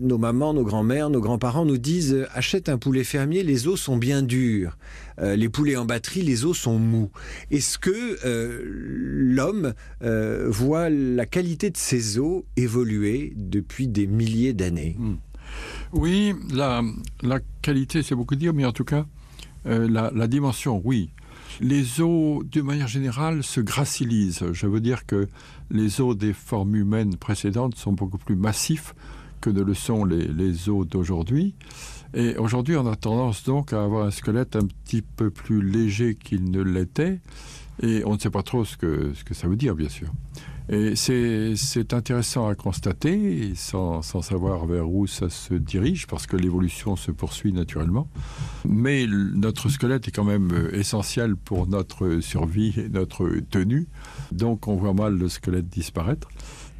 [0.00, 3.80] nos mamans, nos grands-mères, nos grands-parents nous disent euh, achète un poulet fermier, les os
[3.80, 4.76] sont bien durs.
[5.20, 7.10] Euh, les poulets en batterie, les os sont mous.
[7.50, 14.52] Est-ce que euh, l'homme euh, voit la qualité de ses os évoluer depuis des milliers
[14.52, 14.96] d'années?
[14.98, 15.14] Mm.
[15.92, 16.82] Oui, la,
[17.22, 19.06] la qualité, c'est beaucoup dire, mais en tout cas,
[19.66, 21.10] euh, la, la dimension, oui.
[21.60, 24.44] Les os, de manière générale, se gracilisent.
[24.52, 25.28] Je veux dire que
[25.70, 28.94] les os des formes humaines précédentes sont beaucoup plus massifs
[29.40, 31.54] que ne le sont les, les os d'aujourd'hui.
[32.14, 36.14] Et aujourd'hui, on a tendance donc à avoir un squelette un petit peu plus léger
[36.14, 37.20] qu'il ne l'était.
[37.82, 40.08] Et on ne sait pas trop ce que, ça veut dire, bien sûr.
[40.68, 46.36] Et c'est intéressant à constater, sans, sans savoir vers où ça se dirige, parce que
[46.36, 48.08] l'évolution se poursuit naturellement.
[48.64, 53.86] Mais notre squelette est quand même euh, essentiel pour notre survie et notre tenue.
[54.32, 56.28] Donc on voit mal le squelette disparaître.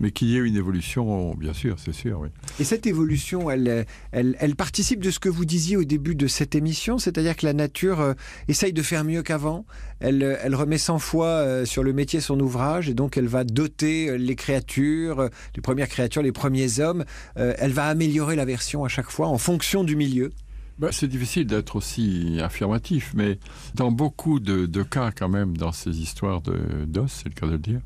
[0.01, 2.29] Mais qu'il y ait une évolution, bien sûr, c'est sûr, oui.
[2.61, 6.27] Et cette évolution, elle, elle, elle participe de ce que vous disiez au début de
[6.27, 8.13] cette émission, c'est-à-dire que la nature euh,
[8.49, 9.65] essaye de faire mieux qu'avant.
[10.01, 13.45] Elle, elle remet 100 fois euh, sur le métier son ouvrage et donc elle va
[13.45, 17.05] doter euh, les créatures, les premières créatures, les premiers hommes.
[17.37, 20.31] Elle va améliorer la version à chaque fois en fonction du milieu.
[20.79, 23.39] Ben, c'est difficile d'être aussi affirmatif, mais
[23.75, 27.47] dans beaucoup de, de cas quand même, dans ces histoires de- d'os, c'est le cas
[27.47, 27.81] de le dire,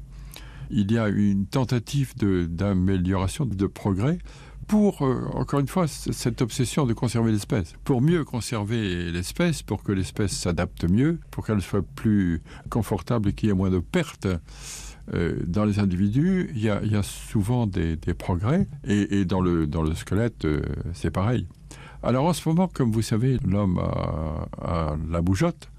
[0.71, 4.19] il y a une tentative d'amélioration, de, progrès
[4.67, 7.75] pour, euh, encore une fois, cette obsession de conserver l'espèce.
[7.85, 13.33] Pour mieux conserver l'espèce, pour que l'espèce s'adapte mieux, pour qu'elle soit plus confortable et
[13.33, 14.29] qu'il y ait moins de pertes.
[15.13, 19.83] euh, dans les individus, il y a, souvent des, progrès, et, et dans, le, dans
[19.83, 20.63] le squelette, euh,
[20.93, 21.49] c'est pareil.
[22.03, 25.70] Alors en ce moment, comme vous savez, l'homme a, a la bougeotte.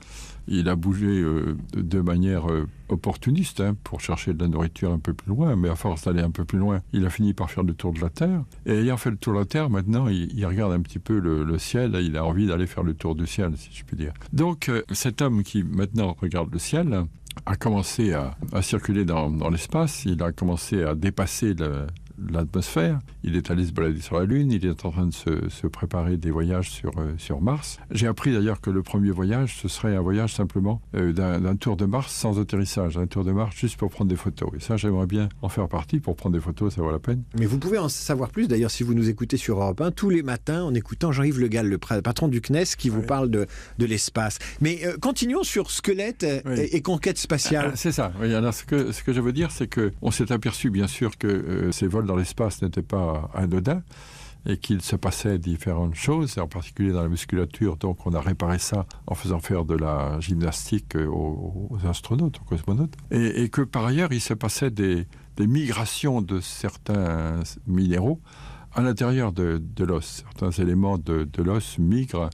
[0.53, 4.99] Il a bougé euh, de, manière euh, opportuniste hein, pour chercher de la nourriture un
[4.99, 7.49] peu plus loin, mais à force d'aller un peu plus loin, il a fini par
[7.49, 8.43] faire le tour de la Terre.
[8.65, 11.45] Et ayant fait le tour de la Terre, maintenant, il, regarde un petit peu le,
[11.45, 14.11] le ciel, il a envie d'aller faire le tour du ciel, si je puis dire.
[14.33, 17.05] Donc euh, cet homme qui maintenant regarde le ciel
[17.45, 21.87] a commencé à, à circuler dans, dans l'espace, il a commencé à dépasser le,
[22.29, 22.99] l'atmosphère.
[23.23, 25.67] Il est allé se balader sur la Lune, il est en train de se, se
[25.67, 27.77] préparer des voyages sur, euh, sur Mars.
[27.91, 31.77] J'ai appris d'ailleurs que le premier voyage, ce serait un voyage simplement euh, d'un tour
[31.77, 34.49] de Mars sans atterrissage, un tour de Mars juste pour prendre des photos.
[34.55, 37.23] Et ça, j'aimerais bien en faire partie pour prendre des photos, ça vaut la peine.
[37.39, 40.09] Mais vous pouvez en savoir plus d'ailleurs si vous nous écoutez sur Europe 1 tous
[40.09, 43.05] les matins en écoutant Jean-Yves Le Gall, le patron du CNES, qui vous Oui.
[43.05, 43.47] parle de,
[43.77, 44.39] de l'espace.
[44.61, 46.59] Mais euh, continuons sur squelette Oui.
[46.59, 47.69] et, et conquête spatiale.
[47.73, 48.11] Ah, C'est ça.
[48.21, 50.87] Oui, alors ce que, ce que je veux dire, c'est que on s'est aperçu, bien
[50.87, 53.83] sûr, que ces vols dans l'espace n'étaient pas anodins
[54.45, 57.77] et qu'il se passait différentes choses, en particulier dans la musculature.
[57.77, 62.95] Donc, on a réparé ça en faisant faire de la gymnastique aux, astronautes, aux cosmonautes.
[63.11, 65.07] Et, que par ailleurs, il se passait des,
[65.39, 68.19] migrations de certains minéraux
[68.73, 70.23] à l'intérieur de, l'os.
[70.23, 72.29] Certains éléments de l'os migrent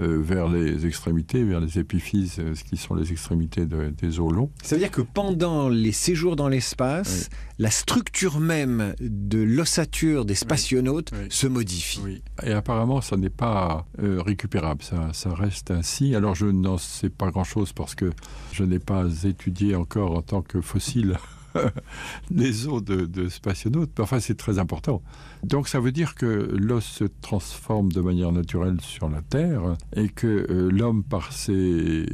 [0.00, 4.20] euh, vers les extrémités, vers les épiphyses, euh, ce qui sont les extrémités de- des
[4.20, 4.50] os longs.
[4.62, 10.34] Ça veut dire que pendant les séjours dans l'espace, la structure même de l'ossature des
[10.34, 11.26] spationautes Oui.
[11.30, 12.00] se modifie.
[12.04, 12.22] Oui.
[12.42, 16.14] Et apparemment, ça n'est pas euh, récupérable, ça, ça reste ainsi.
[16.14, 18.10] Alors, je n'en sais pas grand-chose parce que
[18.52, 21.16] je n'ai pas étudié encore en tant que fossile
[22.30, 25.02] les os de, de spationautes, enfin, c'est très important.
[25.42, 30.08] Donc, ça veut dire que l'os se transforme de manière naturelle sur la Terre et
[30.08, 32.06] que euh, l'homme, par ses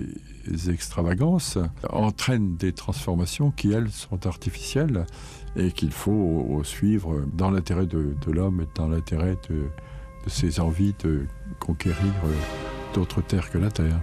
[0.68, 5.06] extravagances, entraîne des transformations qui, elles, sont artificielles
[5.56, 9.64] et qu'il faut suivre dans l'intérêt de, l'homme et dans l'intérêt de,
[10.24, 11.26] de ses envies de
[11.60, 12.32] conquérir euh,
[12.94, 14.00] d'autres terres que la Terre.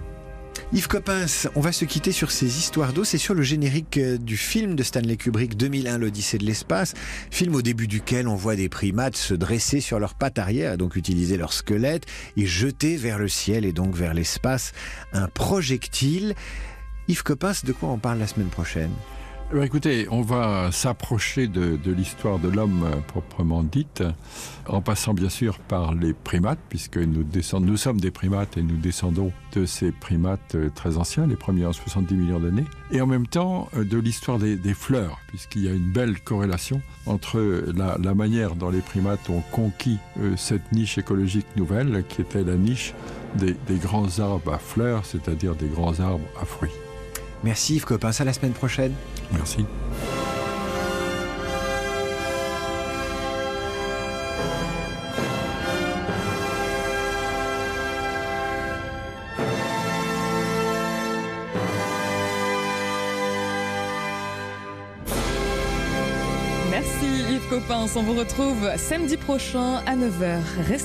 [0.72, 3.04] Yves Coppens, on va se quitter sur ces histoires d'eau.
[3.04, 6.94] C'est sur le générique euh, du film de Stanley Kubrick 2001, l'Odyssée de l'espace.
[7.30, 10.96] Film au début duquel on voit des primates se dresser sur leurs pattes arrière, donc
[10.96, 12.06] utiliser leur squelette,
[12.36, 14.72] et jeter vers le ciel et donc vers l'espace
[15.12, 16.34] un projectile.
[17.08, 18.92] Yves Coppens, de quoi on parle la semaine prochaine?
[19.52, 24.04] Bien, écoutez, on va s'approcher de, l'histoire de l'homme euh, proprement dite,
[24.68, 28.62] en passant bien sûr par les primates, puisque nous, descendons, nous sommes des primates et
[28.62, 33.00] nous descendons de ces primates euh, très anciens, les premiers en 70 millions d'années, et
[33.00, 37.40] en même temps euh, de l'histoire des, fleurs, puisqu'il y a une belle corrélation entre
[37.74, 39.98] la, manière dont les primates ont conquis
[40.36, 42.94] cette niche écologique nouvelle, qui était la niche
[43.34, 46.70] des grands arbres à fleurs, c'est-à-dire des grands arbres à fruits.
[47.42, 48.92] Merci Yves Copin, à la semaine prochaine.
[49.32, 49.64] Merci.
[66.70, 70.40] Merci Yves Copin, on vous retrouve samedi prochain à 9h.